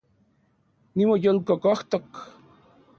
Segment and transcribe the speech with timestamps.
[0.95, 2.11] Nimoyolkokojtok